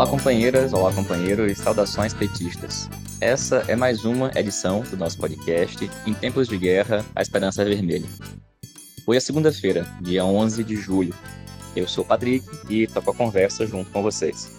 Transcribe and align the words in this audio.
Olá, 0.00 0.08
companheiras, 0.08 0.72
olá, 0.72 0.94
companheiros, 0.94 1.58
saudações 1.58 2.14
petistas. 2.14 2.88
Essa 3.20 3.56
é 3.68 3.76
mais 3.76 4.02
uma 4.02 4.30
edição 4.34 4.80
do 4.80 4.96
nosso 4.96 5.18
podcast 5.18 5.76
Em 6.06 6.14
Tempos 6.14 6.48
de 6.48 6.56
Guerra, 6.56 7.04
a 7.14 7.20
Esperança 7.20 7.60
é 7.60 7.66
Vermelha. 7.66 8.08
Hoje 9.06 9.18
é 9.18 9.20
segunda-feira, 9.20 9.84
dia 10.00 10.24
11 10.24 10.64
de 10.64 10.74
julho. 10.74 11.12
Eu 11.76 11.86
sou 11.86 12.02
o 12.02 12.06
Patrick 12.06 12.46
e 12.70 12.86
toco 12.86 13.10
a 13.10 13.14
conversa 13.14 13.66
junto 13.66 13.90
com 13.90 14.02
vocês. 14.02 14.50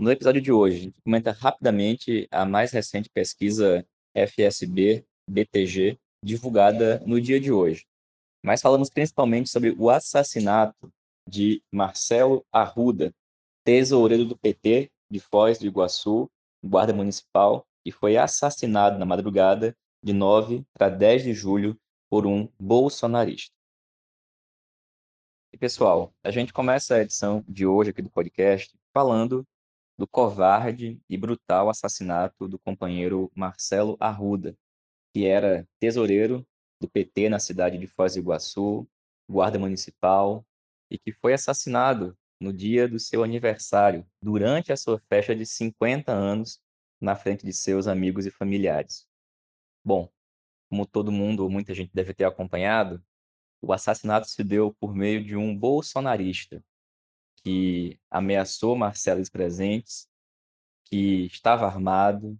No 0.00 0.10
episódio 0.10 0.40
de 0.40 0.50
hoje, 0.50 0.76
a 0.76 0.80
gente 0.84 0.96
comenta 1.04 1.32
rapidamente 1.32 2.26
a 2.30 2.46
mais 2.46 2.72
recente 2.72 3.10
pesquisa 3.10 3.86
FSB-BTG, 4.16 5.98
divulgada 6.24 7.02
no 7.04 7.20
dia 7.20 7.38
de 7.38 7.52
hoje. 7.52 7.84
Mas 8.42 8.62
falamos 8.62 8.88
principalmente 8.88 9.50
sobre 9.50 9.76
o 9.78 9.90
assassinato 9.90 10.90
de 11.28 11.62
Marcelo 11.70 12.42
Arruda, 12.50 13.12
tesoureiro 13.68 14.24
do 14.24 14.34
PT 14.34 14.90
de 15.10 15.20
Foz 15.20 15.58
do 15.58 15.66
Iguaçu, 15.66 16.30
guarda 16.64 16.94
municipal, 16.94 17.66
que 17.84 17.92
foi 17.92 18.16
assassinado 18.16 18.98
na 18.98 19.04
madrugada 19.04 19.76
de 20.02 20.14
9 20.14 20.64
para 20.72 20.88
10 20.88 21.24
de 21.24 21.34
julho 21.34 21.78
por 22.08 22.26
um 22.26 22.48
bolsonarista. 22.58 23.54
E 25.52 25.58
pessoal, 25.58 26.14
a 26.24 26.30
gente 26.30 26.50
começa 26.50 26.94
a 26.94 27.02
edição 27.02 27.44
de 27.46 27.66
hoje 27.66 27.90
aqui 27.90 28.00
do 28.00 28.08
podcast 28.08 28.74
falando 28.90 29.46
do 29.98 30.08
covarde 30.08 30.98
e 31.06 31.18
brutal 31.18 31.68
assassinato 31.68 32.48
do 32.48 32.58
companheiro 32.58 33.30
Marcelo 33.34 33.98
Arruda, 34.00 34.56
que 35.12 35.26
era 35.26 35.68
tesoureiro 35.78 36.42
do 36.80 36.88
PT 36.88 37.28
na 37.28 37.38
cidade 37.38 37.76
de 37.76 37.86
Foz 37.86 38.14
do 38.14 38.20
Iguaçu, 38.20 38.88
guarda 39.28 39.58
municipal, 39.58 40.42
e 40.90 40.98
que 40.98 41.12
foi 41.12 41.34
assassinado 41.34 42.16
no 42.40 42.52
dia 42.52 42.88
do 42.88 42.98
seu 42.98 43.22
aniversário, 43.24 44.06
durante 44.22 44.72
a 44.72 44.76
sua 44.76 44.98
festa 45.08 45.34
de 45.34 45.44
50 45.44 46.12
anos, 46.12 46.60
na 47.00 47.14
frente 47.14 47.44
de 47.44 47.52
seus 47.52 47.86
amigos 47.86 48.26
e 48.26 48.30
familiares. 48.30 49.06
Bom, 49.84 50.10
como 50.68 50.86
todo 50.86 51.12
mundo 51.12 51.44
ou 51.44 51.50
muita 51.50 51.74
gente 51.74 51.90
deve 51.94 52.12
ter 52.12 52.24
acompanhado, 52.24 53.02
o 53.60 53.72
assassinato 53.72 54.28
se 54.28 54.44
deu 54.44 54.74
por 54.74 54.94
meio 54.94 55.24
de 55.24 55.36
um 55.36 55.56
bolsonarista 55.56 56.62
que 57.42 57.98
ameaçou 58.10 58.76
Marcelo 58.76 59.22
Presentes, 59.30 60.08
que 60.84 61.26
estava 61.26 61.66
armado, 61.66 62.38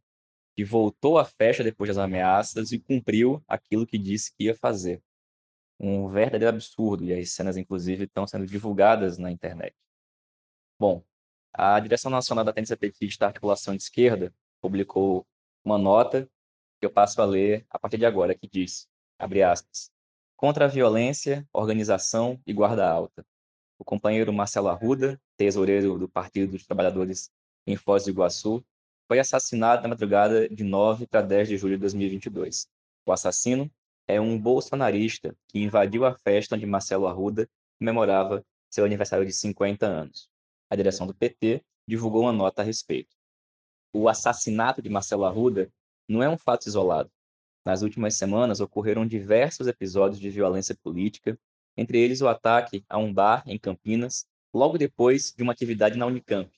que 0.56 0.64
voltou 0.64 1.18
à 1.18 1.24
festa 1.24 1.62
depois 1.62 1.88
das 1.88 1.98
ameaças 1.98 2.72
e 2.72 2.78
cumpriu 2.78 3.42
aquilo 3.46 3.86
que 3.86 3.96
disse 3.96 4.34
que 4.34 4.44
ia 4.44 4.54
fazer. 4.54 5.02
Um 5.78 6.08
verdadeiro 6.08 6.54
absurdo, 6.54 7.04
e 7.04 7.12
as 7.12 7.30
cenas, 7.30 7.56
inclusive, 7.56 8.04
estão 8.04 8.26
sendo 8.26 8.44
divulgadas 8.46 9.18
na 9.18 9.30
internet. 9.30 9.74
Bom, 10.80 11.02
a 11.52 11.80
Direção 11.80 12.08
Nacional 12.08 12.44
da 12.44 12.52
Tendência 12.52 12.76
Petista 12.76 13.26
Articulação 13.26 13.76
de 13.76 13.82
Esquerda 13.82 14.32
publicou 14.60 15.26
uma 15.64 15.76
nota 15.76 16.30
que 16.78 16.86
eu 16.86 16.90
passo 16.90 17.20
a 17.20 17.24
ler 17.24 17.66
a 17.68 17.80
partir 17.80 17.98
de 17.98 18.06
agora, 18.06 18.32
que 18.32 18.48
diz, 18.48 18.88
abre 19.18 19.42
aspas, 19.42 19.90
contra 20.36 20.66
a 20.66 20.68
violência, 20.68 21.44
organização 21.52 22.40
e 22.46 22.52
guarda 22.52 22.88
alta. 22.88 23.26
O 23.76 23.84
companheiro 23.84 24.32
Marcelo 24.32 24.68
Arruda, 24.68 25.20
tesoureiro 25.36 25.98
do 25.98 26.08
Partido 26.08 26.52
dos 26.52 26.64
Trabalhadores 26.64 27.28
em 27.66 27.74
Foz 27.74 28.04
do 28.04 28.10
Iguaçu, 28.10 28.64
foi 29.08 29.18
assassinado 29.18 29.82
na 29.82 29.88
madrugada 29.88 30.48
de 30.48 30.62
9 30.62 31.08
para 31.08 31.22
10 31.22 31.48
de 31.48 31.56
julho 31.56 31.74
de 31.74 31.80
2022. 31.80 32.68
O 33.04 33.10
assassino 33.10 33.68
é 34.06 34.20
um 34.20 34.38
bolsonarista 34.38 35.34
que 35.48 35.58
invadiu 35.58 36.04
a 36.04 36.14
festa 36.14 36.54
onde 36.54 36.66
Marcelo 36.66 37.08
Arruda 37.08 37.48
comemorava 37.80 38.44
seu 38.70 38.84
aniversário 38.84 39.26
de 39.26 39.32
50 39.32 39.84
anos. 39.84 40.30
A 40.70 40.76
direção 40.76 41.06
do 41.06 41.14
PT 41.14 41.62
divulgou 41.86 42.22
uma 42.22 42.32
nota 42.32 42.62
a 42.62 42.64
respeito. 42.64 43.16
O 43.92 44.08
assassinato 44.08 44.82
de 44.82 44.90
Marcelo 44.90 45.24
Arruda 45.24 45.72
não 46.08 46.22
é 46.22 46.28
um 46.28 46.36
fato 46.36 46.66
isolado. 46.66 47.10
Nas 47.64 47.82
últimas 47.82 48.14
semanas 48.14 48.60
ocorreram 48.60 49.06
diversos 49.06 49.66
episódios 49.66 50.20
de 50.20 50.30
violência 50.30 50.76
política, 50.82 51.38
entre 51.76 51.98
eles 51.98 52.20
o 52.20 52.28
ataque 52.28 52.84
a 52.88 52.98
um 52.98 53.12
bar 53.12 53.42
em 53.46 53.58
Campinas, 53.58 54.26
logo 54.52 54.78
depois 54.78 55.32
de 55.36 55.42
uma 55.42 55.52
atividade 55.52 55.96
na 55.96 56.06
Unicamp, 56.06 56.50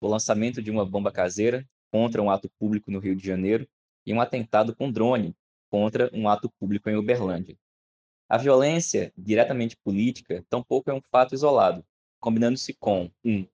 o 0.00 0.08
lançamento 0.08 0.62
de 0.62 0.70
uma 0.70 0.84
bomba 0.84 1.12
caseira 1.12 1.68
contra 1.90 2.22
um 2.22 2.30
ato 2.30 2.50
público 2.58 2.90
no 2.90 2.98
Rio 2.98 3.14
de 3.14 3.24
Janeiro 3.24 3.68
e 4.06 4.12
um 4.12 4.20
atentado 4.20 4.74
com 4.74 4.90
drone 4.90 5.36
contra 5.70 6.10
um 6.12 6.28
ato 6.28 6.50
público 6.58 6.90
em 6.90 6.96
Uberlândia. 6.96 7.56
A 8.28 8.38
violência 8.38 9.12
diretamente 9.16 9.76
política 9.76 10.44
tampouco 10.48 10.90
é 10.90 10.94
um 10.94 11.02
fato 11.10 11.34
isolado, 11.34 11.84
combinando-se 12.22 12.72
com 12.72 13.10
1. 13.24 13.30
Um, 13.30 13.46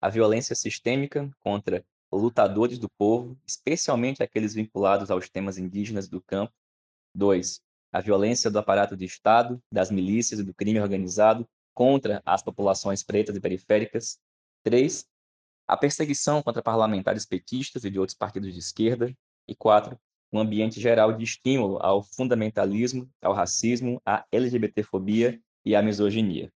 a 0.00 0.08
violência 0.08 0.56
sistêmica 0.56 1.30
contra 1.40 1.84
lutadores 2.10 2.78
do 2.78 2.88
povo, 2.98 3.38
especialmente 3.46 4.22
aqueles 4.22 4.54
vinculados 4.54 5.10
aos 5.10 5.28
temas 5.28 5.58
indígenas 5.58 6.08
do 6.08 6.22
campo. 6.22 6.52
2. 7.14 7.60
A 7.92 8.00
violência 8.00 8.50
do 8.50 8.58
aparato 8.58 8.96
de 8.96 9.04
Estado, 9.04 9.62
das 9.70 9.90
milícias 9.90 10.40
e 10.40 10.42
do 10.42 10.54
crime 10.54 10.80
organizado 10.80 11.46
contra 11.74 12.22
as 12.24 12.42
populações 12.42 13.02
pretas 13.02 13.36
e 13.36 13.40
periféricas. 13.40 14.18
3. 14.62 15.06
A 15.68 15.76
perseguição 15.76 16.42
contra 16.42 16.62
parlamentares 16.62 17.26
petistas 17.26 17.84
e 17.84 17.90
de 17.90 17.98
outros 17.98 18.16
partidos 18.16 18.52
de 18.54 18.58
esquerda. 18.58 19.14
E 19.46 19.54
4. 19.54 19.98
Um 20.32 20.40
ambiente 20.40 20.80
geral 20.80 21.12
de 21.12 21.24
estímulo 21.24 21.78
ao 21.80 22.02
fundamentalismo, 22.02 23.08
ao 23.22 23.34
racismo, 23.34 24.00
à 24.04 24.24
LGBTfobia 24.32 25.38
e 25.64 25.76
à 25.76 25.82
misoginia. 25.82 26.50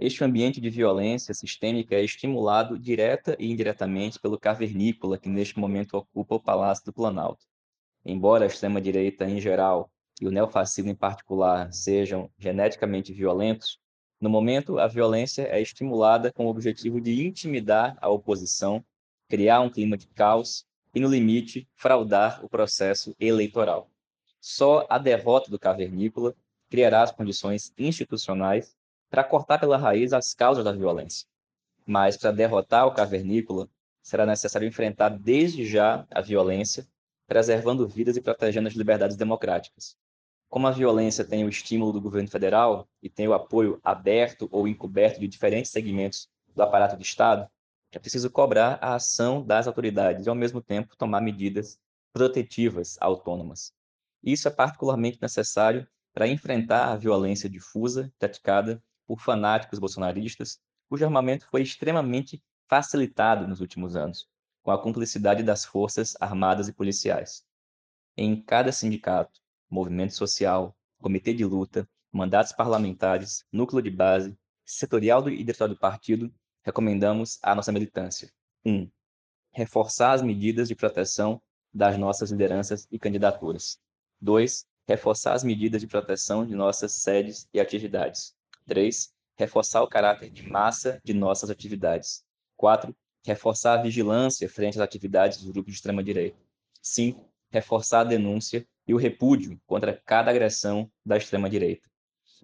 Este 0.00 0.22
ambiente 0.22 0.60
de 0.60 0.70
violência 0.70 1.34
sistêmica 1.34 1.96
é 1.96 2.04
estimulado 2.04 2.78
direta 2.78 3.34
e 3.36 3.50
indiretamente 3.50 4.20
pelo 4.20 4.38
cavernícola 4.38 5.18
que 5.18 5.28
neste 5.28 5.58
momento 5.58 5.94
ocupa 5.94 6.36
o 6.36 6.40
Palácio 6.40 6.84
do 6.84 6.92
Planalto. 6.92 7.44
Embora 8.04 8.44
a 8.44 8.46
extrema-direita 8.46 9.28
em 9.28 9.40
geral 9.40 9.90
e 10.20 10.28
o 10.28 10.30
neofascismo 10.30 10.88
em 10.88 10.94
particular 10.94 11.72
sejam 11.72 12.30
geneticamente 12.38 13.12
violentos, 13.12 13.80
no 14.20 14.30
momento 14.30 14.78
a 14.78 14.86
violência 14.86 15.42
é 15.42 15.60
estimulada 15.60 16.32
com 16.32 16.46
o 16.46 16.50
objetivo 16.50 17.00
de 17.00 17.26
intimidar 17.26 17.98
a 18.00 18.08
oposição, 18.08 18.84
criar 19.28 19.60
um 19.62 19.70
clima 19.70 19.96
de 19.96 20.06
caos 20.06 20.64
e, 20.94 21.00
no 21.00 21.08
limite, 21.08 21.68
fraudar 21.74 22.44
o 22.44 22.48
processo 22.48 23.16
eleitoral. 23.18 23.90
Só 24.40 24.86
a 24.88 24.96
derrota 24.96 25.50
do 25.50 25.58
cavernícola 25.58 26.36
criará 26.70 27.02
as 27.02 27.10
condições 27.10 27.72
institucionais 27.76 28.77
para 29.10 29.24
cortar 29.24 29.58
pela 29.58 29.76
raiz 29.76 30.12
as 30.12 30.34
causas 30.34 30.64
da 30.64 30.72
violência. 30.72 31.26
Mas 31.86 32.16
para 32.16 32.30
derrotar 32.30 32.86
o 32.86 32.94
cavernícola, 32.94 33.68
será 34.02 34.24
necessário 34.24 34.68
enfrentar 34.68 35.10
desde 35.10 35.66
já 35.66 36.06
a 36.10 36.20
violência, 36.20 36.86
preservando 37.26 37.86
vidas 37.86 38.16
e 38.16 38.20
protegendo 38.20 38.68
as 38.68 38.74
liberdades 38.74 39.16
democráticas. 39.16 39.96
Como 40.48 40.66
a 40.66 40.70
violência 40.70 41.24
tem 41.24 41.44
o 41.44 41.48
estímulo 41.48 41.92
do 41.92 42.00
governo 42.00 42.30
federal 42.30 42.88
e 43.02 43.10
tem 43.10 43.28
o 43.28 43.34
apoio 43.34 43.78
aberto 43.84 44.48
ou 44.50 44.66
encoberto 44.66 45.20
de 45.20 45.28
diferentes 45.28 45.70
segmentos 45.70 46.28
do 46.54 46.62
aparato 46.62 46.96
de 46.96 47.02
Estado, 47.02 47.48
é 47.92 47.98
preciso 47.98 48.30
cobrar 48.30 48.78
a 48.80 48.94
ação 48.94 49.42
das 49.42 49.66
autoridades 49.66 50.26
e, 50.26 50.28
ao 50.28 50.34
mesmo 50.34 50.62
tempo, 50.62 50.96
tomar 50.96 51.20
medidas 51.20 51.78
protetivas 52.12 52.96
autônomas. 53.00 53.72
Isso 54.22 54.48
é 54.48 54.50
particularmente 54.50 55.18
necessário 55.20 55.86
para 56.12 56.26
enfrentar 56.26 56.92
a 56.92 56.96
violência 56.96 57.48
difusa 57.48 58.12
praticada 58.18 58.82
por 59.08 59.18
fanáticos 59.20 59.78
bolsonaristas, 59.78 60.60
cujo 60.88 61.04
armamento 61.04 61.48
foi 61.50 61.62
extremamente 61.62 62.42
facilitado 62.68 63.48
nos 63.48 63.62
últimos 63.62 63.96
anos, 63.96 64.28
com 64.62 64.70
a 64.70 64.80
cumplicidade 64.80 65.42
das 65.42 65.64
forças 65.64 66.14
armadas 66.20 66.68
e 66.68 66.74
policiais. 66.74 67.42
Em 68.14 68.38
cada 68.40 68.70
sindicato, 68.70 69.40
movimento 69.70 70.14
social, 70.14 70.76
comitê 71.00 71.32
de 71.32 71.44
luta, 71.44 71.88
mandatos 72.12 72.52
parlamentares, 72.52 73.46
núcleo 73.50 73.82
de 73.82 73.90
base, 73.90 74.38
setorial 74.64 75.26
e 75.30 75.38
diretório 75.38 75.74
do 75.74 75.80
partido, 75.80 76.30
recomendamos 76.62 77.38
a 77.42 77.54
nossa 77.54 77.72
militância. 77.72 78.30
1. 78.64 78.70
Um, 78.70 78.90
reforçar 79.52 80.12
as 80.12 80.22
medidas 80.22 80.68
de 80.68 80.74
proteção 80.74 81.40
das 81.72 81.96
nossas 81.96 82.30
lideranças 82.30 82.86
e 82.90 82.98
candidaturas. 82.98 83.78
2. 84.20 84.66
Reforçar 84.86 85.32
as 85.32 85.44
medidas 85.44 85.80
de 85.80 85.86
proteção 85.86 86.44
de 86.44 86.54
nossas 86.54 86.92
sedes 86.92 87.48
e 87.54 87.60
atividades. 87.60 88.34
3. 88.68 89.10
Reforçar 89.36 89.82
o 89.82 89.88
caráter 89.88 90.30
de 90.30 90.48
massa 90.48 91.00
de 91.02 91.14
nossas 91.14 91.50
atividades. 91.50 92.22
4. 92.56 92.94
Reforçar 93.24 93.74
a 93.74 93.82
vigilância 93.82 94.48
frente 94.48 94.76
às 94.76 94.82
atividades 94.82 95.38
dos 95.38 95.50
grupos 95.50 95.72
de 95.72 95.76
extrema-direita. 95.78 96.36
5. 96.82 97.28
Reforçar 97.50 98.00
a 98.00 98.04
denúncia 98.04 98.66
e 98.86 98.92
o 98.94 98.98
repúdio 98.98 99.60
contra 99.66 100.00
cada 100.04 100.30
agressão 100.30 100.90
da 101.04 101.16
extrema-direita. 101.16 101.88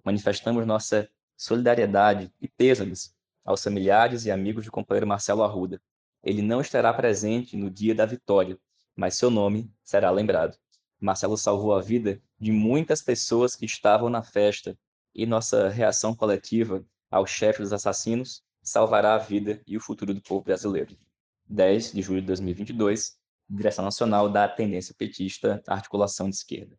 Manifestamos 0.03 0.65
nossa 0.65 1.07
solidariedade 1.37 2.31
e 2.41 2.47
pêsames 2.47 3.15
aos 3.43 3.63
familiares 3.63 4.25
e 4.25 4.31
amigos 4.31 4.65
do 4.65 4.71
companheiro 4.71 5.07
Marcelo 5.07 5.43
Arruda. 5.43 5.81
Ele 6.23 6.41
não 6.41 6.59
estará 6.59 6.91
presente 6.93 7.55
no 7.55 7.69
dia 7.69 7.93
da 7.93 8.05
vitória, 8.05 8.57
mas 8.95 9.15
seu 9.15 9.29
nome 9.29 9.71
será 9.83 10.09
lembrado. 10.09 10.57
Marcelo 10.99 11.37
salvou 11.37 11.75
a 11.75 11.81
vida 11.81 12.19
de 12.39 12.51
muitas 12.51 13.01
pessoas 13.01 13.55
que 13.55 13.65
estavam 13.65 14.09
na 14.09 14.23
festa 14.23 14.77
e 15.15 15.25
nossa 15.25 15.69
reação 15.69 16.13
coletiva 16.13 16.85
ao 17.09 17.25
chefe 17.25 17.61
dos 17.61 17.71
assassinos 17.71 18.43
salvará 18.61 19.15
a 19.15 19.17
vida 19.17 19.61
e 19.65 19.77
o 19.77 19.79
futuro 19.79 20.13
do 20.13 20.21
povo 20.21 20.43
brasileiro. 20.43 20.97
10 21.47 21.93
de 21.93 22.01
julho 22.01 22.21
de 22.21 22.27
2022, 22.27 23.17
direção 23.49 23.85
nacional 23.85 24.27
da 24.27 24.47
tendência 24.49 24.93
petista, 24.97 25.63
articulação 25.67 26.29
de 26.29 26.35
esquerda. 26.35 26.77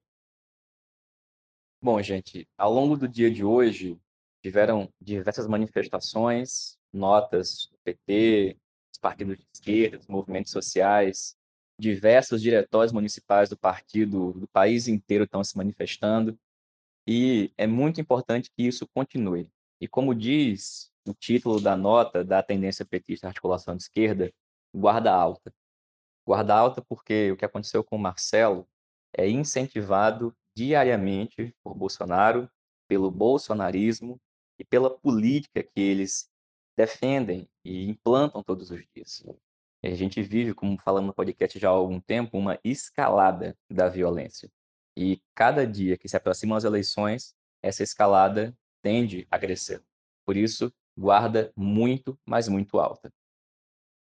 Bom, 1.80 2.02
gente, 2.02 2.48
ao 2.58 2.72
longo 2.72 2.96
do 2.96 3.08
dia 3.08 3.30
de 3.30 3.44
hoje, 3.44 3.98
tiveram 4.42 4.92
diversas 5.00 5.46
manifestações, 5.46 6.76
notas 6.92 7.68
do 7.70 7.78
PT, 7.84 8.58
dos 8.90 8.98
partidos 9.00 9.38
de 9.38 9.46
esquerda, 9.54 9.98
dos 9.98 10.08
movimentos 10.08 10.50
sociais, 10.50 11.36
diversos 11.78 12.42
diretórios 12.42 12.92
municipais 12.92 13.48
do 13.48 13.56
partido 13.56 14.32
do 14.32 14.48
país 14.48 14.88
inteiro 14.88 15.24
estão 15.24 15.44
se 15.44 15.56
manifestando, 15.56 16.36
e 17.06 17.52
é 17.56 17.66
muito 17.66 18.00
importante 18.00 18.50
que 18.50 18.66
isso 18.66 18.86
continue. 18.88 19.48
E 19.80 19.86
como 19.86 20.14
diz 20.14 20.90
o 21.06 21.14
título 21.14 21.60
da 21.60 21.76
nota 21.76 22.24
da 22.24 22.42
tendência 22.42 22.84
petista 22.84 23.28
articulação 23.28 23.76
de 23.76 23.82
esquerda, 23.82 24.32
guarda 24.74 25.12
alta. 25.12 25.54
Guarda 26.26 26.54
alta 26.56 26.82
porque 26.82 27.30
o 27.30 27.36
que 27.36 27.44
aconteceu 27.44 27.84
com 27.84 27.96
o 27.96 27.98
Marcelo 27.98 28.66
é 29.16 29.28
incentivado 29.28 30.34
diariamente 30.56 31.54
por 31.62 31.74
Bolsonaro, 31.74 32.50
pelo 32.88 33.10
bolsonarismo 33.10 34.20
e 34.58 34.64
pela 34.64 34.90
política 34.90 35.62
que 35.62 35.80
eles 35.80 36.28
defendem 36.76 37.48
e 37.64 37.88
implantam 37.88 38.42
todos 38.42 38.70
os 38.70 38.84
dias. 38.94 39.24
A 39.82 39.94
gente 39.94 40.22
vive, 40.22 40.52
como 40.52 40.80
falamos 40.80 41.08
no 41.08 41.14
podcast 41.14 41.58
já 41.58 41.68
há 41.68 41.72
algum 41.72 42.00
tempo, 42.00 42.36
uma 42.36 42.58
escalada 42.64 43.56
da 43.70 43.88
violência. 43.88 44.50
E 44.96 45.20
cada 45.34 45.66
dia 45.66 45.98
que 45.98 46.08
se 46.08 46.16
aproximam 46.16 46.56
as 46.56 46.64
eleições, 46.64 47.34
essa 47.62 47.82
escalada 47.82 48.56
tende 48.82 49.26
a 49.30 49.38
crescer. 49.38 49.82
Por 50.24 50.36
isso, 50.36 50.72
guarda 50.96 51.52
muito, 51.54 52.18
mas 52.24 52.48
muito 52.48 52.78
alta. 52.78 53.12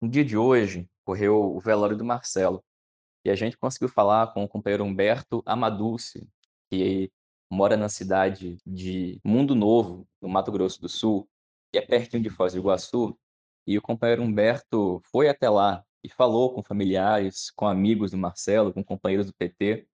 No 0.01 0.09
dia 0.09 0.25
de 0.25 0.37
hoje, 0.37 0.89
correu 1.05 1.55
o 1.55 1.61
velório 1.61 1.97
do 1.97 2.05
Marcelo. 2.05 2.65
E 3.25 3.31
a 3.31 3.35
gente 3.35 3.57
conseguiu 3.57 3.89
falar 3.89 4.33
com 4.33 4.43
o 4.43 4.49
companheiro 4.49 4.85
Humberto 4.85 5.43
Amaduce, 5.45 6.27
que 6.71 7.13
mora 7.51 7.77
na 7.77 7.89
cidade 7.89 8.57
de 8.67 9.21
Mundo 9.25 9.55
Novo, 9.55 10.09
no 10.21 10.29
Mato 10.29 10.51
Grosso 10.51 10.81
do 10.81 10.89
Sul, 10.89 11.29
que 11.71 11.79
é 11.79 11.83
pertinho 11.83 12.23
de 12.23 12.31
Foz 12.31 12.53
do 12.53 12.59
Iguaçu. 12.59 13.19
E 13.67 13.77
o 13.77 13.83
companheiro 13.83 14.23
Humberto 14.23 15.03
foi 15.05 15.29
até 15.29 15.49
lá 15.49 15.85
e 16.03 16.09
falou 16.09 16.55
com 16.55 16.63
familiares, 16.63 17.51
com 17.51 17.67
amigos 17.67 18.11
do 18.11 18.17
Marcelo, 18.17 18.73
com 18.73 18.83
companheiros 18.83 19.27
do 19.27 19.35
PT, 19.35 19.87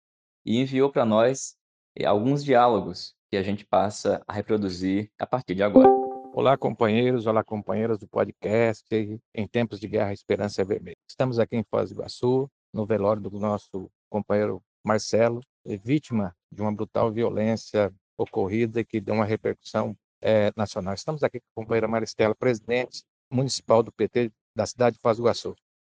e 0.46 0.60
enviou 0.60 0.88
para 0.93 1.04
nós 1.04 1.56
eh, 1.96 2.06
alguns 2.06 2.44
diálogos 2.44 3.16
que 3.28 3.37
a 3.37 3.43
gente 3.43 3.66
passa 3.66 4.22
a 4.28 4.32
reproduzir 4.32 5.10
a 5.19 5.26
partir 5.26 5.56
de 5.56 5.62
agora. 5.64 5.90
Olá, 6.32 6.56
companheiros, 6.56 7.26
olá, 7.26 7.43
companheiras 7.43 7.98
do 7.98 8.06
podcast 8.06 8.87
Em 9.34 9.48
Tempos 9.48 9.81
de 9.81 9.88
Guerra, 9.88 10.12
Esperança 10.12 10.62
é 10.62 10.64
Vermelha. 10.64 10.96
Estamos 11.08 11.40
aqui 11.40 11.56
em 11.56 11.64
Foz 11.64 11.90
do 11.90 11.96
Iguaçu, 11.96 12.48
no 12.72 12.87
velório 12.87 13.20
do 13.20 13.31
nosso 13.40 13.90
companheiro 14.08 14.62
Marcelo, 14.84 15.40
vítima 15.82 16.32
de 16.52 16.62
uma 16.62 16.72
brutal 16.72 17.10
violência 17.10 17.92
ocorrida 18.16 18.84
que 18.84 19.00
deu 19.00 19.16
uma 19.16 19.25
repercussão 19.25 19.96
é, 20.22 20.52
nacional. 20.56 20.94
Estamos 20.94 21.25
aqui 21.25 21.40
com 21.40 21.46
a 21.60 21.64
companheira 21.64 21.88
Maristela, 21.88 22.37
presidente 22.37 23.02
municipal 23.28 23.82
do 23.82 23.90
PT 23.90 24.31
da 24.54 24.64
cidade 24.64 24.94
de 24.94 25.02
Foz 25.02 25.16
do 25.16 25.25
Iguaçu. 25.25 25.56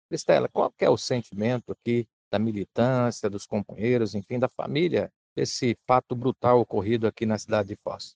Maristela, 0.09 0.47
qual 0.47 0.73
é 0.79 0.89
o 0.89 0.97
sentimento 0.97 1.73
aqui 1.73 2.07
da 2.29 2.39
militância, 2.39 3.29
dos 3.29 3.45
companheiros, 3.45 4.15
enfim, 4.15 4.39
da 4.39 4.50
família, 4.50 5.12
desse 5.35 5.77
fato 5.85 6.15
brutal 6.15 6.59
ocorrido 6.59 7.07
aqui 7.07 7.25
na 7.25 7.38
cidade 7.38 7.69
de 7.69 7.75
Foz? 7.75 8.15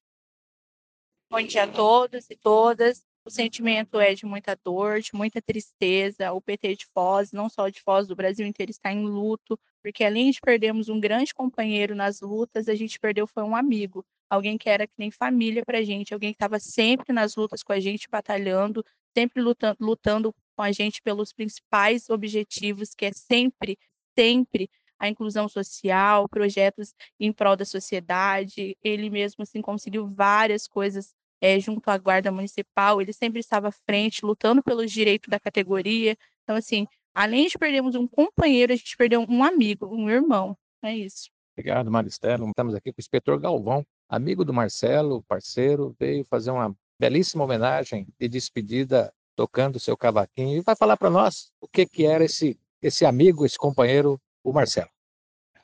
Bom 1.30 1.42
dia 1.42 1.64
a 1.64 1.68
todos 1.68 2.30
e 2.30 2.36
todas. 2.36 3.04
O 3.24 3.30
sentimento 3.30 4.00
é 4.00 4.16
de 4.16 4.26
muita 4.26 4.58
dor, 4.64 5.00
de 5.00 5.12
muita 5.14 5.42
tristeza. 5.42 6.34
O 6.34 6.42
PT 6.42 6.76
de 6.76 6.86
Foz, 6.88 7.32
não 7.32 7.48
só 7.48 7.70
de 7.70 7.80
Foz, 7.82 8.08
do 8.08 8.16
Brasil 8.16 8.46
inteiro, 8.46 8.72
está 8.72 8.92
em 8.92 9.06
luto, 9.06 9.60
porque 9.84 10.04
além 10.04 10.32
de 10.32 10.40
perdermos 10.42 10.90
um 10.90 11.00
grande 11.00 11.34
companheiro 11.34 11.96
nas 11.96 12.22
lutas, 12.22 12.68
a 12.68 12.76
gente 12.76 13.00
perdeu 13.00 13.28
foi 13.28 13.44
um 13.44 13.56
amigo, 13.56 14.04
alguém 14.30 14.58
que 14.58 14.70
era 14.70 14.88
que 14.88 14.94
nem 14.98 15.12
família 15.12 15.64
para 15.64 15.78
a 15.78 15.84
gente, 15.84 16.14
alguém 16.14 16.32
que 16.32 16.36
estava 16.36 16.60
sempre 16.60 17.14
nas 17.14 17.36
lutas 17.36 17.62
com 17.62 17.74
a 17.74 17.80
gente, 17.80 18.10
batalhando, 18.10 18.84
sempre 19.16 19.42
lutando, 19.42 19.78
lutando 19.80 20.36
com 20.56 20.64
a 20.64 20.72
gente 20.72 21.02
pelos 21.02 21.32
principais 21.32 22.10
objetivos, 22.10 22.96
que 22.96 23.06
é 23.06 23.12
sempre, 23.14 23.78
sempre 24.18 24.70
a 25.00 25.10
inclusão 25.10 25.50
social, 25.50 26.30
projetos 26.30 26.94
em 27.20 27.34
prol 27.34 27.56
da 27.56 27.66
sociedade. 27.66 28.78
Ele 28.84 29.10
mesmo 29.10 29.42
assim 29.44 29.62
conseguiu 29.62 30.08
várias 30.08 30.68
coisas 30.68 31.16
é, 31.42 31.60
junto 31.60 31.90
à 31.90 31.98
guarda 31.98 32.32
municipal, 32.32 33.02
ele 33.02 33.12
sempre 33.12 33.40
estava 33.40 33.70
à 33.70 33.72
frente, 33.72 34.24
lutando 34.24 34.62
pelos 34.62 34.92
direitos 34.92 35.28
da 35.28 35.40
categoria. 35.40 36.16
Então, 36.44 36.56
assim, 36.56 36.86
além 37.16 37.48
de 37.48 37.58
perdermos 37.58 37.96
um 37.96 38.08
companheiro, 38.08 38.72
a 38.72 38.76
gente 38.76 38.96
perdeu 38.96 39.26
um 39.28 39.44
amigo, 39.44 39.88
um 39.88 40.08
irmão. 40.08 40.56
É 40.84 40.96
isso. 40.96 41.32
Obrigado, 41.58 41.90
Maristela. 41.90 42.48
Estamos 42.48 42.76
aqui 42.76 42.92
com 42.94 43.00
o 43.00 43.02
inspetor 43.02 43.40
Galvão, 43.40 43.84
amigo 44.08 44.46
do 44.46 44.54
Marcelo, 44.54 45.24
parceiro, 45.24 45.96
veio 46.00 46.24
fazer 46.26 46.52
uma 46.52 46.76
belíssima 47.00 47.44
homenagem 47.44 48.08
de 48.20 48.28
despedida 48.28 49.12
tocando 49.36 49.80
seu 49.80 49.98
cavaquinho 49.98 50.60
e 50.60 50.62
vai 50.62 50.76
falar 50.76 50.96
para 50.98 51.10
nós 51.10 51.52
o 51.60 51.68
que 51.68 51.86
que 51.86 52.06
era 52.06 52.24
esse 52.24 52.60
esse 52.82 53.06
amigo, 53.06 53.46
esse 53.46 53.58
companheiro, 53.58 54.20
o 54.44 54.52
Marcelo. 54.52 54.90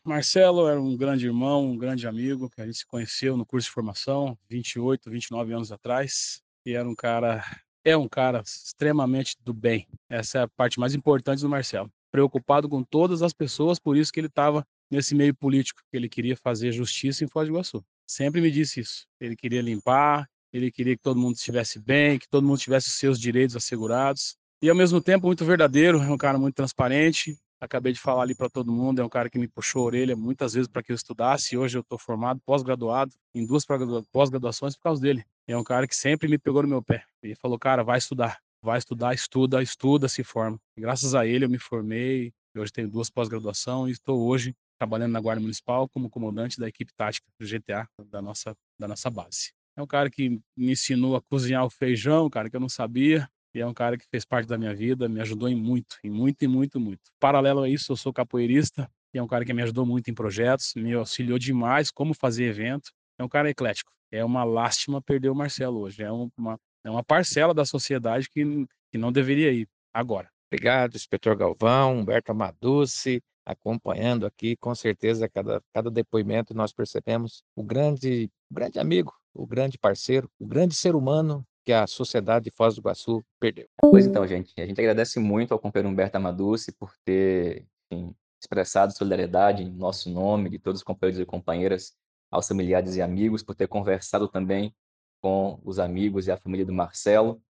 Marcelo 0.03 0.67
era 0.67 0.81
um 0.81 0.95
grande 0.95 1.25
irmão, 1.25 1.65
um 1.65 1.77
grande 1.77 2.07
amigo, 2.07 2.49
que 2.49 2.61
a 2.61 2.65
gente 2.65 2.77
se 2.77 2.85
conheceu 2.85 3.35
no 3.35 3.45
curso 3.45 3.67
de 3.67 3.73
formação, 3.73 4.37
28, 4.49 5.09
29 5.09 5.53
anos 5.53 5.71
atrás, 5.71 6.41
e 6.65 6.73
era 6.73 6.87
um 6.87 6.95
cara, 6.95 7.43
é 7.83 7.97
um 7.97 8.07
cara 8.07 8.41
extremamente 8.45 9.35
do 9.41 9.53
bem. 9.53 9.85
Essa 10.09 10.39
é 10.39 10.41
a 10.43 10.47
parte 10.47 10.79
mais 10.79 10.95
importante 10.95 11.41
do 11.41 11.49
Marcelo. 11.49 11.91
Preocupado 12.09 12.69
com 12.69 12.83
todas 12.83 13.21
as 13.21 13.33
pessoas, 13.33 13.79
por 13.79 13.97
isso 13.97 14.13
que 14.13 14.19
ele 14.19 14.27
estava 14.27 14.65
nesse 14.89 15.13
meio 15.13 15.35
político, 15.35 15.81
que 15.91 15.97
ele 15.97 16.07
queria 16.07 16.37
fazer 16.37 16.71
justiça 16.71 17.25
em 17.25 17.27
Foz 17.27 17.47
do 17.47 17.53
Iguaçu. 17.53 17.83
Sempre 18.07 18.39
me 18.39 18.49
disse 18.49 18.79
isso. 18.79 19.05
Ele 19.19 19.35
queria 19.35 19.61
limpar, 19.61 20.25
ele 20.53 20.71
queria 20.71 20.95
que 20.95 21.03
todo 21.03 21.19
mundo 21.19 21.35
estivesse 21.35 21.79
bem, 21.79 22.17
que 22.17 22.29
todo 22.29 22.47
mundo 22.47 22.59
tivesse 22.59 22.87
os 22.87 22.93
seus 22.93 23.19
direitos 23.19 23.55
assegurados. 23.57 24.37
E 24.59 24.69
ao 24.69 24.75
mesmo 24.75 24.99
tempo 24.99 25.27
muito 25.27 25.45
verdadeiro, 25.45 26.01
é 26.01 26.09
um 26.09 26.17
cara 26.17 26.39
muito 26.39 26.55
transparente, 26.55 27.37
acabei 27.61 27.93
de 27.93 27.99
falar 27.99 28.23
ali 28.23 28.33
para 28.33 28.49
todo 28.49 28.71
mundo, 28.71 28.99
é 28.99 29.05
um 29.05 29.09
cara 29.09 29.29
que 29.29 29.37
me 29.37 29.47
puxou 29.47 29.83
a 29.83 29.85
orelha 29.85 30.15
muitas 30.15 30.53
vezes 30.53 30.67
para 30.67 30.81
que 30.81 30.91
eu 30.91 30.95
estudasse. 30.95 31.55
Hoje 31.55 31.77
eu 31.77 31.81
estou 31.81 31.99
formado, 31.99 32.41
pós-graduado, 32.43 33.13
em 33.35 33.45
duas 33.45 33.63
pós-graduações 34.11 34.75
por 34.75 34.81
causa 34.81 34.99
dele. 34.99 35.23
É 35.47 35.55
um 35.55 35.63
cara 35.63 35.87
que 35.87 35.95
sempre 35.95 36.27
me 36.27 36.39
pegou 36.39 36.63
no 36.63 36.67
meu 36.67 36.81
pé 36.81 37.03
e 37.21 37.35
falou: 37.35 37.59
cara, 37.59 37.83
vai 37.83 37.99
estudar, 37.99 38.39
vai 38.59 38.79
estudar, 38.79 39.13
estuda, 39.13 39.61
estuda, 39.61 40.09
se 40.09 40.23
forma. 40.23 40.59
E 40.75 40.81
graças 40.81 41.13
a 41.13 41.25
ele 41.25 41.45
eu 41.45 41.49
me 41.49 41.59
formei. 41.59 42.33
Hoje 42.55 42.71
tenho 42.71 42.89
duas 42.89 43.11
pós-graduações 43.11 43.91
e 43.91 43.93
estou 43.93 44.27
hoje 44.27 44.55
trabalhando 44.79 45.11
na 45.11 45.19
Guarda 45.21 45.39
Municipal 45.39 45.87
como 45.87 46.09
comandante 46.09 46.59
da 46.59 46.67
equipe 46.67 46.91
tática 46.95 47.27
do 47.39 47.45
GTA 47.45 47.87
da 48.09 48.19
nossa, 48.19 48.55
da 48.79 48.87
nossa 48.87 49.11
base. 49.11 49.53
É 49.75 49.81
um 49.83 49.85
cara 49.85 50.09
que 50.09 50.41
me 50.57 50.71
ensinou 50.71 51.15
a 51.15 51.21
cozinhar 51.21 51.63
o 51.63 51.69
feijão, 51.69 52.27
cara, 52.31 52.49
que 52.49 52.55
eu 52.55 52.59
não 52.59 52.67
sabia. 52.67 53.29
E 53.57 53.59
é 53.59 53.65
um 53.65 53.73
cara 53.73 53.97
que 53.97 54.05
fez 54.11 54.23
parte 54.23 54.47
da 54.47 54.55
minha 54.55 54.75
vida, 54.75 55.09
me 55.09 55.19
ajudou 55.19 55.49
em 55.49 55.55
muito, 55.55 55.97
em 56.03 56.11
muito, 56.11 56.43
e 56.43 56.47
muito, 56.47 56.79
muito. 56.79 57.01
Paralelo 57.19 57.63
a 57.63 57.67
isso, 57.67 57.91
eu 57.91 57.95
sou 57.95 58.13
capoeirista 58.13 58.87
e 59.11 59.17
é 59.17 59.23
um 59.23 59.25
cara 59.25 59.43
que 59.43 59.51
me 59.51 59.63
ajudou 59.63 59.83
muito 59.83 60.11
em 60.11 60.13
projetos, 60.13 60.75
me 60.75 60.93
auxiliou 60.93 61.39
demais 61.39 61.89
como 61.89 62.13
fazer 62.13 62.43
evento. 62.43 62.91
É 63.17 63.23
um 63.23 63.27
cara 63.27 63.49
eclético. 63.49 63.91
É 64.11 64.23
uma 64.23 64.43
lástima 64.43 65.01
perder 65.01 65.29
o 65.29 65.35
Marcelo 65.35 65.79
hoje. 65.79 66.03
É 66.03 66.11
uma, 66.11 66.59
é 66.83 66.91
uma 66.91 67.03
parcela 67.03 67.51
da 67.51 67.65
sociedade 67.65 68.29
que, 68.29 68.43
que 68.91 68.97
não 68.99 69.11
deveria 69.11 69.51
ir 69.51 69.67
agora. 69.91 70.29
Obrigado, 70.53 70.95
inspetor 70.95 71.35
Galvão, 71.35 71.97
Humberto 71.97 72.31
Amaduce, 72.31 73.23
acompanhando 73.43 74.27
aqui, 74.27 74.55
com 74.57 74.75
certeza, 74.75 75.27
cada, 75.27 75.63
cada 75.73 75.89
depoimento 75.89 76.53
nós 76.53 76.71
percebemos 76.71 77.41
o 77.55 77.63
grande, 77.63 78.29
grande 78.51 78.77
amigo, 78.77 79.11
o 79.33 79.47
grande 79.47 79.79
parceiro, 79.79 80.29
o 80.37 80.45
grande 80.45 80.75
ser 80.75 80.95
humano 80.95 81.43
que 81.67 81.73
a 81.73 81.85
sociedade 81.85 82.45
de 82.45 82.51
Foz 82.51 82.75
do 82.75 82.79
Iguaçu 82.79 83.21
perdeu. 83.41 83.67
Pois 83.81 84.07
então, 84.07 84.25
gente, 84.25 84.53
a 84.57 84.65
gente 84.65 84.79
agradece 84.79 85.19
muito 85.19 85.53
ao 85.53 85.59
companheiro 85.59 85.89
Humberto 85.89 86.15
Amaduce 86.15 86.71
por 86.71 86.93
ter 87.03 87.67
enfim, 87.91 88.15
expressado 88.41 88.95
solidariedade 88.95 89.63
em 89.63 89.69
nosso 89.69 90.09
nome, 90.09 90.49
de 90.49 90.59
todos 90.59 90.79
os 90.79 90.83
companheiros 90.83 91.19
e 91.19 91.25
companheiras, 91.25 91.93
aos 92.31 92.47
familiares 92.47 92.95
e 92.95 93.01
amigos, 93.01 93.43
por 93.43 93.53
ter 93.53 93.67
conversado 93.67 94.29
também 94.29 94.73
com 95.21 95.59
os 95.61 95.77
amigos 95.77 96.27
e 96.27 96.31
a 96.31 96.37
família 96.37 96.65
do 96.65 96.71
Marcelo, 96.71 97.43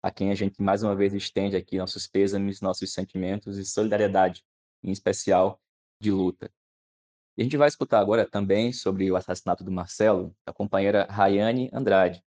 a 0.00 0.08
quem 0.08 0.30
a 0.30 0.36
gente 0.36 0.62
mais 0.62 0.84
uma 0.84 0.94
vez 0.94 1.12
estende 1.12 1.56
aqui 1.56 1.76
nossos 1.76 2.06
pêsames, 2.06 2.60
nossos 2.60 2.92
sentimentos 2.92 3.58
e 3.58 3.64
solidariedade, 3.64 4.44
em 4.84 4.92
especial 4.92 5.60
de 6.00 6.12
luta. 6.12 6.48
E 7.36 7.42
a 7.42 7.44
gente 7.44 7.56
vai 7.56 7.66
escutar 7.66 7.98
agora 7.98 8.24
também 8.24 8.72
sobre 8.72 9.10
o 9.10 9.16
assassinato 9.16 9.64
do 9.64 9.72
Marcelo, 9.72 10.32
a 10.46 10.52
companheira 10.52 11.08
Rayane 11.10 11.68
Andrade. 11.72 12.22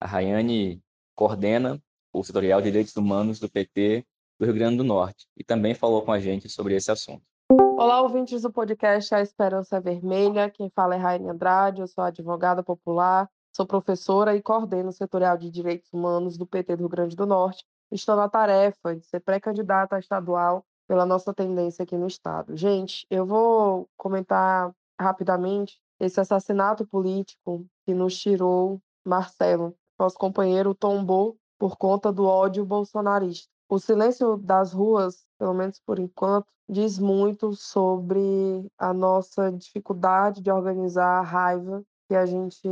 A 0.00 0.06
Rayane 0.06 0.80
coordena 1.14 1.82
o 2.12 2.22
setorial 2.22 2.60
de 2.60 2.70
direitos 2.70 2.96
humanos 2.96 3.40
do 3.40 3.48
PT 3.48 4.04
do 4.38 4.46
Rio 4.46 4.54
Grande 4.54 4.76
do 4.76 4.84
Norte 4.84 5.26
e 5.36 5.44
também 5.44 5.74
falou 5.74 6.02
com 6.02 6.12
a 6.12 6.18
gente 6.18 6.48
sobre 6.48 6.74
esse 6.74 6.90
assunto. 6.90 7.22
Olá, 7.50 8.00
ouvintes 8.02 8.42
do 8.42 8.52
podcast 8.52 9.14
A 9.14 9.20
Esperança 9.20 9.80
Vermelha. 9.80 10.50
Quem 10.50 10.70
fala 10.70 10.94
é 10.94 10.98
Raine 10.98 11.28
Andrade, 11.28 11.80
eu 11.80 11.86
sou 11.86 12.04
advogada 12.04 12.62
popular, 12.62 13.28
Sou 13.54 13.66
professora 13.66 14.34
e 14.34 14.40
coordeno 14.40 14.88
o 14.88 14.92
setorial 14.92 15.36
de 15.36 15.50
Direitos 15.50 15.92
Humanos 15.92 16.38
do 16.38 16.46
PT 16.46 16.74
do 16.74 16.80
Rio 16.80 16.88
Grande 16.88 17.14
do 17.14 17.26
Norte. 17.26 17.66
Estou 17.90 18.16
na 18.16 18.26
tarefa 18.26 18.96
de 18.96 19.04
ser 19.04 19.20
pré-candidata 19.20 19.98
estadual 19.98 20.64
pela 20.88 21.04
nossa 21.04 21.34
tendência 21.34 21.82
aqui 21.82 21.94
no 21.98 22.06
estado. 22.06 22.56
Gente, 22.56 23.06
eu 23.10 23.26
vou 23.26 23.86
comentar 23.94 24.74
rapidamente 24.98 25.78
esse 26.00 26.18
assassinato 26.18 26.86
político 26.86 27.66
que 27.84 27.92
nos 27.92 28.18
tirou 28.18 28.80
Marcelo. 29.04 29.76
Nosso 30.02 30.18
companheiro 30.18 30.74
tombou 30.74 31.36
por 31.56 31.76
conta 31.76 32.10
do 32.10 32.24
ódio 32.24 32.64
bolsonarista. 32.64 33.48
O 33.68 33.78
silêncio 33.78 34.36
das 34.36 34.72
ruas, 34.72 35.24
pelo 35.38 35.54
menos 35.54 35.80
por 35.86 35.96
enquanto, 36.00 36.48
diz 36.68 36.98
muito 36.98 37.52
sobre 37.54 38.68
a 38.76 38.92
nossa 38.92 39.52
dificuldade 39.52 40.42
de 40.42 40.50
organizar 40.50 41.20
a 41.20 41.22
raiva 41.22 41.84
que 42.08 42.16
a 42.16 42.26
gente 42.26 42.66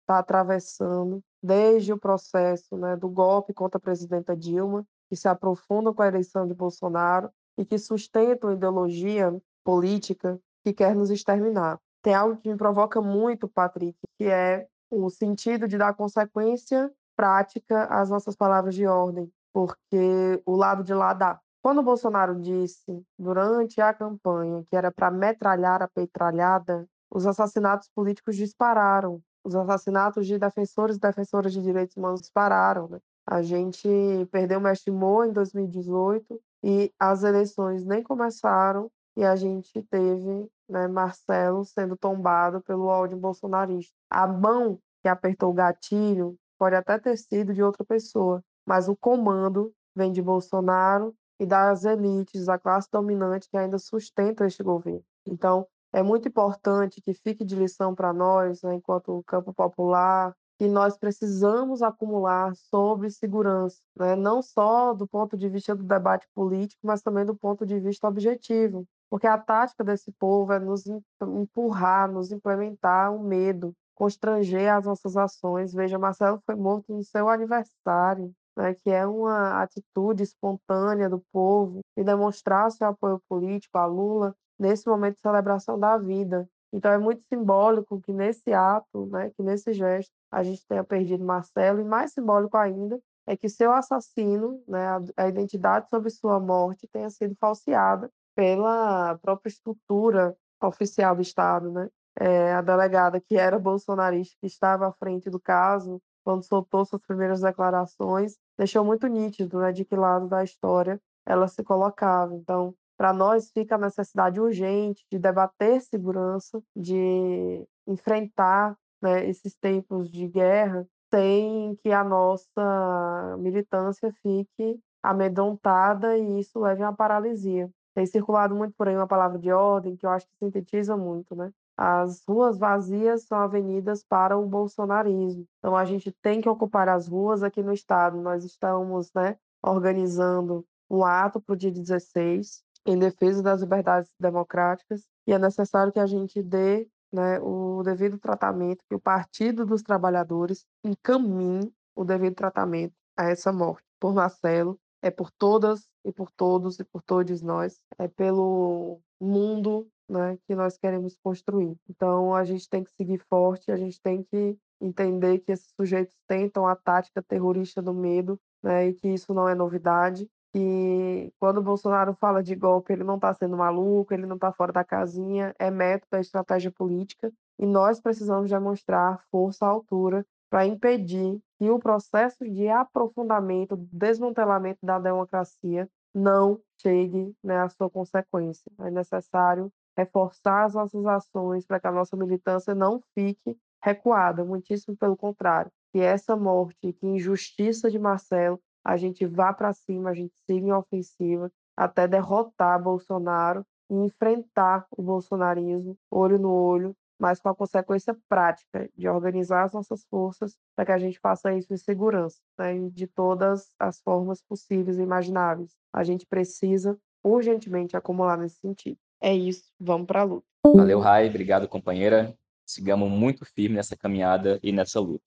está 0.00 0.18
atravessando 0.18 1.20
desde 1.40 1.92
o 1.92 1.98
processo 1.98 2.76
né, 2.76 2.96
do 2.96 3.08
golpe 3.08 3.54
contra 3.54 3.78
a 3.78 3.80
presidenta 3.80 4.36
Dilma, 4.36 4.84
que 5.08 5.14
se 5.14 5.28
aprofunda 5.28 5.94
com 5.94 6.02
a 6.02 6.08
eleição 6.08 6.44
de 6.44 6.54
Bolsonaro 6.54 7.30
e 7.56 7.64
que 7.64 7.78
sustenta 7.78 8.48
uma 8.48 8.54
ideologia 8.54 9.32
política 9.62 10.40
que 10.64 10.72
quer 10.72 10.96
nos 10.96 11.08
exterminar. 11.08 11.78
Tem 12.02 12.14
algo 12.14 12.36
que 12.36 12.48
me 12.48 12.56
provoca 12.56 13.00
muito, 13.00 13.46
Patrick, 13.46 13.96
que 14.18 14.24
é 14.24 14.66
o 14.90 15.10
sentido 15.10 15.68
de 15.68 15.78
dar 15.78 15.94
consequência 15.94 16.90
prática 17.16 17.84
às 17.84 18.10
nossas 18.10 18.36
palavras 18.36 18.74
de 18.74 18.86
ordem, 18.86 19.30
porque 19.52 20.42
o 20.46 20.56
lado 20.56 20.84
de 20.84 20.94
lá 20.94 21.12
dá. 21.12 21.40
Quando 21.62 21.78
o 21.78 21.82
Bolsonaro 21.82 22.40
disse 22.40 23.04
durante 23.18 23.80
a 23.80 23.92
campanha 23.92 24.64
que 24.68 24.76
era 24.76 24.92
para 24.92 25.10
metralhar 25.10 25.82
a 25.82 25.88
petralhada, 25.88 26.88
os 27.10 27.26
assassinatos 27.26 27.88
políticos 27.94 28.36
dispararam. 28.36 29.20
Os 29.44 29.54
assassinatos 29.56 30.26
de 30.26 30.38
defensores 30.38 30.96
e 30.96 31.00
defensoras 31.00 31.52
de 31.52 31.62
direitos 31.62 31.96
humanos 31.96 32.20
dispararam. 32.20 32.88
Né? 32.88 32.98
A 33.26 33.42
gente 33.42 33.88
perdeu 34.30 34.58
o 34.58 34.62
mestre 34.62 34.90
Mo 34.90 35.24
em 35.24 35.32
2018 35.32 36.40
e 36.62 36.92
as 36.98 37.22
eleições 37.22 37.84
nem 37.84 38.02
começaram 38.02 38.90
e 39.18 39.24
a 39.24 39.34
gente 39.34 39.82
teve 39.82 40.48
né, 40.68 40.86
Marcelo 40.86 41.64
sendo 41.64 41.96
tombado 41.96 42.60
pelo 42.62 42.86
ódio 42.86 43.18
bolsonarista. 43.18 43.92
A 44.08 44.28
mão 44.28 44.78
que 45.02 45.08
apertou 45.08 45.50
o 45.50 45.52
gatilho 45.52 46.36
pode 46.56 46.76
até 46.76 46.96
ter 47.00 47.18
sido 47.18 47.52
de 47.52 47.60
outra 47.60 47.84
pessoa, 47.84 48.40
mas 48.64 48.88
o 48.88 48.94
comando 48.94 49.72
vem 49.92 50.12
de 50.12 50.22
Bolsonaro 50.22 51.12
e 51.40 51.44
das 51.44 51.84
elites, 51.84 52.46
da 52.46 52.60
classe 52.60 52.88
dominante 52.92 53.50
que 53.50 53.56
ainda 53.56 53.76
sustenta 53.76 54.46
este 54.46 54.62
governo. 54.62 55.02
Então, 55.26 55.66
é 55.92 56.00
muito 56.00 56.28
importante 56.28 57.00
que 57.00 57.12
fique 57.12 57.44
de 57.44 57.56
lição 57.56 57.96
para 57.96 58.12
nós, 58.12 58.62
né, 58.62 58.74
enquanto 58.74 59.24
campo 59.26 59.52
popular, 59.52 60.32
que 60.60 60.68
nós 60.68 60.96
precisamos 60.96 61.82
acumular 61.82 62.54
sobre 62.54 63.10
segurança, 63.10 63.78
né? 63.96 64.14
não 64.14 64.42
só 64.42 64.92
do 64.92 65.08
ponto 65.08 65.36
de 65.36 65.48
vista 65.48 65.74
do 65.74 65.84
debate 65.84 66.26
político, 66.34 66.80
mas 66.84 67.02
também 67.02 67.24
do 67.24 67.34
ponto 67.34 67.66
de 67.66 67.80
vista 67.80 68.06
objetivo. 68.08 68.86
Porque 69.10 69.26
a 69.26 69.38
tática 69.38 69.82
desse 69.82 70.12
povo 70.12 70.52
é 70.52 70.58
nos 70.58 70.84
empurrar, 71.22 72.10
nos 72.10 72.30
implementar 72.30 73.12
o 73.12 73.16
um 73.16 73.22
medo, 73.22 73.74
constranger 73.94 74.72
as 74.72 74.84
nossas 74.84 75.16
ações. 75.16 75.72
Veja, 75.72 75.98
Marcelo 75.98 76.40
foi 76.44 76.54
morto 76.54 76.92
no 76.94 77.02
seu 77.02 77.28
aniversário, 77.28 78.32
né, 78.56 78.74
que 78.74 78.90
é 78.90 79.06
uma 79.06 79.62
atitude 79.62 80.22
espontânea 80.22 81.08
do 81.08 81.22
povo 81.32 81.80
e 81.96 82.04
demonstrar 82.04 82.70
seu 82.70 82.88
apoio 82.88 83.20
político 83.28 83.78
a 83.78 83.86
Lula 83.86 84.34
nesse 84.58 84.86
momento 84.88 85.14
de 85.14 85.20
celebração 85.20 85.78
da 85.78 85.96
vida. 85.96 86.48
Então 86.72 86.92
é 86.92 86.98
muito 86.98 87.22
simbólico 87.32 88.00
que 88.00 88.12
nesse 88.12 88.52
ato, 88.52 89.06
né, 89.06 89.30
que 89.30 89.42
nesse 89.42 89.72
gesto, 89.72 90.12
a 90.30 90.42
gente 90.42 90.66
tenha 90.66 90.84
perdido 90.84 91.24
Marcelo, 91.24 91.80
e 91.80 91.84
mais 91.84 92.12
simbólico 92.12 92.56
ainda 92.56 93.00
é 93.26 93.36
que 93.36 93.48
seu 93.48 93.72
assassino, 93.72 94.62
né, 94.66 94.86
a, 95.16 95.28
identidade 95.28 95.88
sobre 95.88 96.10
sua 96.10 96.38
morte 96.38 96.88
tenha 96.88 97.10
sido 97.10 97.34
falseada 97.40 98.10
pela 98.38 99.18
própria 99.18 99.50
estrutura 99.50 100.36
oficial 100.62 101.16
do 101.16 101.22
Estado, 101.22 101.72
né? 101.72 101.88
É, 102.20 102.52
a 102.52 102.62
delegada 102.62 103.20
que 103.20 103.36
era 103.36 103.58
bolsonarista, 103.58 104.36
que 104.40 104.46
estava 104.46 104.86
à 104.86 104.92
frente 104.92 105.28
do 105.28 105.40
caso, 105.40 106.00
quando 106.24 106.44
soltou 106.44 106.84
suas 106.84 107.02
primeiras 107.02 107.40
declarações, 107.40 108.36
deixou 108.56 108.84
muito 108.84 109.08
nítido 109.08 109.58
né, 109.58 109.72
de 109.72 109.84
que 109.84 109.96
lado 109.96 110.28
da 110.28 110.44
história 110.44 111.00
ela 111.26 111.48
se 111.48 111.64
colocava. 111.64 112.32
Então, 112.32 112.72
para 112.96 113.12
nós 113.12 113.50
fica 113.50 113.74
a 113.74 113.78
necessidade 113.78 114.40
urgente 114.40 115.04
de 115.10 115.18
debater 115.18 115.80
segurança, 115.80 116.62
de 116.76 117.66
enfrentar 117.88 118.76
né, 119.02 119.28
esses 119.28 119.56
tempos 119.56 120.12
de 120.12 120.28
guerra 120.28 120.86
sem 121.12 121.76
que 121.82 121.90
a 121.90 122.04
nossa 122.04 123.36
militância 123.38 124.12
fique 124.22 124.78
amedrontada 125.02 126.16
e 126.16 126.38
isso 126.38 126.60
leve 126.60 126.84
a 126.84 126.86
uma 126.86 126.96
paralisia. 126.96 127.68
Tem 127.98 128.06
circulado 128.06 128.54
muito 128.54 128.76
por 128.76 128.86
aí 128.86 128.94
uma 128.94 129.08
palavra 129.08 129.40
de 129.40 129.50
ordem 129.50 129.96
que 129.96 130.06
eu 130.06 130.10
acho 130.10 130.24
que 130.24 130.36
sintetiza 130.38 130.96
muito, 130.96 131.34
né? 131.34 131.50
As 131.76 132.22
ruas 132.28 132.56
vazias 132.56 133.24
são 133.24 133.36
avenidas 133.38 134.04
para 134.04 134.38
o 134.38 134.46
bolsonarismo. 134.46 135.44
Então 135.58 135.76
a 135.76 135.84
gente 135.84 136.12
tem 136.22 136.40
que 136.40 136.48
ocupar 136.48 136.88
as 136.88 137.08
ruas 137.08 137.42
aqui 137.42 137.60
no 137.60 137.72
estado. 137.72 138.22
Nós 138.22 138.44
estamos, 138.44 139.10
né, 139.12 139.36
organizando 139.60 140.64
um 140.88 141.04
ato 141.04 141.40
para 141.40 141.54
o 141.54 141.56
dia 141.56 141.72
16 141.72 142.62
em 142.86 142.96
defesa 142.96 143.42
das 143.42 143.62
liberdades 143.62 144.12
democráticas 144.20 145.02
e 145.26 145.32
é 145.32 145.38
necessário 145.40 145.92
que 145.92 145.98
a 145.98 146.06
gente 146.06 146.40
dê 146.40 146.86
né, 147.12 147.40
o 147.40 147.82
devido 147.82 148.16
tratamento, 148.16 148.84
que 148.88 148.94
o 148.94 149.00
Partido 149.00 149.66
dos 149.66 149.82
Trabalhadores 149.82 150.64
encaminhe 150.84 151.74
o 151.96 152.04
devido 152.04 152.36
tratamento 152.36 152.94
a 153.16 153.24
essa 153.24 153.52
morte 153.52 153.82
por 153.98 154.14
Marcelo 154.14 154.78
é 155.02 155.10
por 155.10 155.30
todas 155.30 155.88
e 156.04 156.12
por 156.12 156.30
todos 156.30 156.78
e 156.78 156.84
por 156.84 157.02
todos 157.02 157.42
nós, 157.42 157.80
é 157.98 158.08
pelo 158.08 159.00
mundo 159.20 159.88
né, 160.08 160.38
que 160.46 160.54
nós 160.54 160.78
queremos 160.78 161.16
construir. 161.22 161.76
Então 161.88 162.34
a 162.34 162.44
gente 162.44 162.68
tem 162.68 162.82
que 162.82 162.90
seguir 162.92 163.18
forte, 163.28 163.70
a 163.70 163.76
gente 163.76 164.00
tem 164.00 164.22
que 164.22 164.56
entender 164.80 165.40
que 165.40 165.52
esses 165.52 165.72
sujeitos 165.76 166.16
tentam 166.26 166.66
a 166.66 166.74
tática 166.74 167.22
terrorista 167.22 167.82
do 167.82 167.92
medo 167.92 168.40
né, 168.62 168.88
e 168.88 168.94
que 168.94 169.08
isso 169.08 169.34
não 169.34 169.48
é 169.48 169.54
novidade. 169.54 170.28
E 170.54 171.30
quando 171.38 171.58
o 171.58 171.62
Bolsonaro 171.62 172.14
fala 172.14 172.42
de 172.42 172.54
golpe, 172.54 172.92
ele 172.92 173.04
não 173.04 173.16
está 173.16 173.34
sendo 173.34 173.56
maluco, 173.56 174.14
ele 174.14 174.26
não 174.26 174.36
está 174.36 174.50
fora 174.50 174.72
da 174.72 174.82
casinha, 174.82 175.54
é 175.58 175.70
método, 175.70 176.16
é 176.16 176.20
estratégia 176.20 176.70
política. 176.70 177.30
E 177.58 177.66
nós 177.66 178.00
precisamos 178.00 178.48
demonstrar 178.48 179.22
força 179.30 179.66
à 179.66 179.68
altura 179.68 180.24
para 180.50 180.66
impedir 180.66 181.40
que 181.58 181.70
o 181.70 181.78
processo 181.78 182.44
de 182.44 182.68
aprofundamento, 182.68 183.76
desmantelamento 183.92 184.78
da 184.82 184.98
democracia 184.98 185.88
não 186.14 186.60
chegue 186.80 187.34
né, 187.42 187.58
à 187.58 187.68
sua 187.68 187.90
consequência. 187.90 188.70
É 188.80 188.90
necessário 188.90 189.70
reforçar 189.96 190.64
as 190.64 190.74
nossas 190.74 191.04
ações 191.06 191.66
para 191.66 191.80
que 191.80 191.86
a 191.86 191.92
nossa 191.92 192.16
militância 192.16 192.74
não 192.74 193.02
fique 193.14 193.56
recuada, 193.82 194.44
muitíssimo 194.44 194.96
pelo 194.96 195.16
contrário. 195.16 195.70
Que 195.92 196.00
essa 196.00 196.36
morte, 196.36 196.92
que 196.92 197.06
injustiça 197.06 197.90
de 197.90 197.98
Marcelo, 197.98 198.60
a 198.84 198.96
gente 198.96 199.26
vá 199.26 199.52
para 199.52 199.72
cima, 199.72 200.10
a 200.10 200.14
gente 200.14 200.32
siga 200.46 200.66
em 200.66 200.72
ofensiva 200.72 201.50
até 201.76 202.06
derrotar 202.06 202.82
Bolsonaro 202.82 203.64
e 203.90 203.94
enfrentar 203.94 204.86
o 204.90 205.02
bolsonarismo 205.02 205.96
olho 206.10 206.38
no 206.38 206.52
olho 206.52 206.96
mas 207.18 207.40
com 207.40 207.48
a 207.48 207.54
consequência 207.54 208.16
prática 208.28 208.88
de 208.96 209.08
organizar 209.08 209.64
as 209.64 209.72
nossas 209.72 210.04
forças 210.04 210.56
para 210.76 210.86
que 210.86 210.92
a 210.92 210.98
gente 210.98 211.18
faça 211.18 211.52
isso 211.54 211.72
em 211.72 211.76
segurança, 211.76 212.38
né, 212.58 212.88
de 212.90 213.06
todas 213.06 213.74
as 213.78 214.00
formas 214.00 214.40
possíveis 214.42 214.98
e 214.98 215.02
imagináveis. 215.02 215.76
A 215.92 216.04
gente 216.04 216.26
precisa 216.26 216.98
urgentemente 217.22 217.96
acumular 217.96 218.36
nesse 218.36 218.60
sentido. 218.60 218.98
É 219.20 219.34
isso, 219.34 219.64
vamos 219.78 220.06
para 220.06 220.20
a 220.20 220.24
luta. 220.24 220.46
Valeu, 220.64 221.00
Rai, 221.00 221.28
obrigado, 221.28 221.66
companheira. 221.66 222.36
Sigamos 222.66 223.10
muito 223.10 223.44
firme 223.44 223.76
nessa 223.76 223.96
caminhada 223.96 224.60
e 224.62 224.70
nessa 224.70 225.00
luta. 225.00 225.24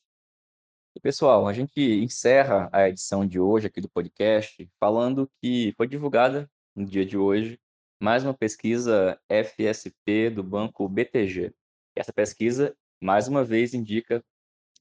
E, 0.96 1.00
pessoal, 1.00 1.48
a 1.48 1.54
gente 1.54 1.82
encerra 1.82 2.70
a 2.72 2.88
edição 2.90 3.26
de 3.26 3.40
hoje 3.40 3.68
aqui 3.68 3.82
do 3.82 3.90
podcast 3.90 4.70
falando 4.80 5.30
que 5.42 5.74
foi 5.78 5.88
divulgada 5.88 6.50
no 6.76 6.86
dia 6.86 7.06
de 7.06 7.18
hoje 7.18 7.60
mais 8.02 8.24
uma 8.24 8.34
pesquisa 8.34 9.20
FSP 9.30 10.32
do 10.32 10.42
banco 10.42 10.90
BTG. 10.90 11.54
Essa 12.02 12.12
pesquisa, 12.12 12.76
mais 13.00 13.28
uma 13.28 13.46
vez, 13.46 13.76
indica 13.76 14.26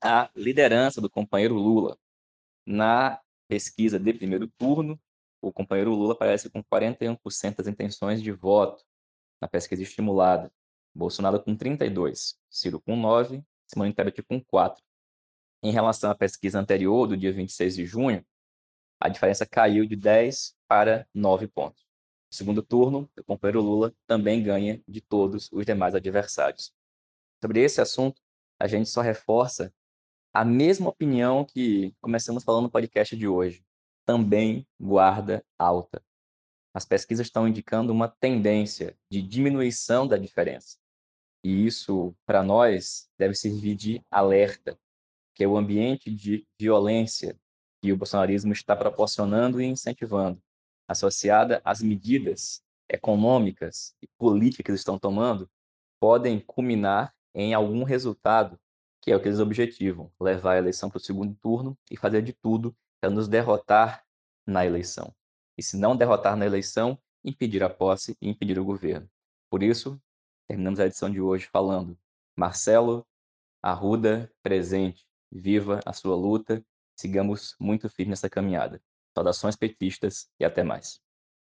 a 0.02 0.30
liderança 0.34 1.02
do 1.02 1.10
companheiro 1.10 1.54
Lula. 1.54 1.98
Na 2.64 3.20
pesquisa 3.46 3.98
de 3.98 4.14
primeiro 4.14 4.48
turno, 4.48 4.98
o 5.38 5.52
companheiro 5.52 5.94
Lula 5.94 6.14
aparece 6.14 6.48
com 6.48 6.64
41% 6.64 7.56
das 7.56 7.66
intenções 7.66 8.22
de 8.22 8.32
voto 8.32 8.82
na 9.38 9.46
pesquisa 9.46 9.82
estimulada. 9.82 10.50
Bolsonaro 10.94 11.38
com 11.44 11.54
32%, 11.54 12.38
Ciro 12.48 12.80
com 12.80 12.96
9%, 12.96 13.44
Simone 13.66 13.92
Tebet 13.92 14.22
com 14.22 14.40
4%. 14.40 14.78
Em 15.62 15.72
relação 15.72 16.10
à 16.10 16.14
pesquisa 16.14 16.58
anterior, 16.58 17.06
do 17.06 17.18
dia 17.18 17.34
26 17.34 17.76
de 17.76 17.84
junho, 17.84 18.24
a 18.98 19.10
diferença 19.10 19.44
caiu 19.44 19.84
de 19.84 19.94
10 19.94 20.56
para 20.66 21.06
9 21.12 21.48
pontos. 21.48 21.82
No 22.30 22.34
segundo 22.34 22.62
turno, 22.62 23.10
o 23.18 23.24
companheiro 23.24 23.60
Lula 23.60 23.94
também 24.06 24.42
ganha 24.42 24.82
de 24.88 25.02
todos 25.02 25.50
os 25.52 25.66
demais 25.66 25.94
adversários. 25.94 26.72
Sobre 27.42 27.62
esse 27.62 27.80
assunto, 27.80 28.20
a 28.58 28.66
gente 28.66 28.88
só 28.88 29.00
reforça 29.00 29.72
a 30.32 30.44
mesma 30.44 30.90
opinião 30.90 31.44
que 31.44 31.94
começamos 32.00 32.44
falando 32.44 32.64
no 32.64 32.70
podcast 32.70 33.16
de 33.16 33.26
hoje, 33.26 33.64
também 34.06 34.66
guarda 34.78 35.44
alta. 35.58 36.02
As 36.74 36.84
pesquisas 36.84 37.26
estão 37.26 37.48
indicando 37.48 37.92
uma 37.92 38.08
tendência 38.08 38.96
de 39.10 39.22
diminuição 39.22 40.06
da 40.06 40.16
diferença. 40.16 40.78
E 41.42 41.66
isso, 41.66 42.14
para 42.26 42.42
nós, 42.42 43.08
deve 43.18 43.34
servir 43.34 43.74
de 43.74 44.04
alerta, 44.10 44.78
que 45.34 45.42
é 45.42 45.48
o 45.48 45.56
ambiente 45.56 46.10
de 46.10 46.46
violência 46.60 47.36
que 47.82 47.90
o 47.90 47.96
bolsonarismo 47.96 48.52
está 48.52 48.76
proporcionando 48.76 49.60
e 49.60 49.64
incentivando, 49.64 50.40
associada 50.86 51.62
às 51.64 51.80
medidas 51.80 52.62
econômicas 52.88 53.96
e 54.02 54.06
políticas 54.18 54.64
que 54.64 54.70
eles 54.70 54.80
estão 54.80 54.98
tomando, 54.98 55.50
podem 55.98 56.38
culminar 56.40 57.14
em 57.34 57.54
algum 57.54 57.84
resultado 57.84 58.58
que 59.00 59.10
é 59.10 59.16
o 59.16 59.20
que 59.20 59.28
eles 59.28 59.40
objetivam, 59.40 60.12
levar 60.20 60.52
a 60.54 60.58
eleição 60.58 60.90
para 60.90 60.98
o 60.98 61.00
segundo 61.00 61.34
turno 61.36 61.76
e 61.90 61.96
fazer 61.96 62.22
de 62.22 62.32
tudo 62.32 62.76
para 63.00 63.10
nos 63.10 63.28
derrotar 63.28 64.04
na 64.46 64.66
eleição. 64.66 65.14
E 65.56 65.62
se 65.62 65.76
não 65.76 65.96
derrotar 65.96 66.36
na 66.36 66.44
eleição, 66.44 66.98
impedir 67.24 67.62
a 67.62 67.70
posse 67.70 68.16
e 68.20 68.28
impedir 68.28 68.58
o 68.58 68.64
governo. 68.64 69.08
Por 69.48 69.62
isso, 69.62 70.00
terminamos 70.46 70.78
a 70.80 70.86
edição 70.86 71.10
de 71.10 71.20
hoje 71.20 71.46
falando 71.46 71.98
Marcelo 72.36 73.06
Arruda 73.62 74.30
presente, 74.42 75.06
viva 75.30 75.80
a 75.84 75.92
sua 75.92 76.16
luta, 76.16 76.64
sigamos 76.96 77.54
muito 77.58 77.88
firmes 77.88 78.10
nessa 78.10 78.30
caminhada. 78.30 78.82
Saudações 79.14 79.56
petistas 79.56 80.30
e 80.38 80.44
até 80.44 80.62
mais. 80.62 81.00